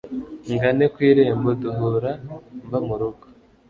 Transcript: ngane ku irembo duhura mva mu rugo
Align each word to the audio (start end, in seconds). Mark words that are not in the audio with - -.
ngane 0.53 0.85
ku 0.93 0.99
irembo 1.09 1.49
duhura 1.61 2.11
mva 2.65 2.79
mu 2.87 2.95
rugo 2.99 3.25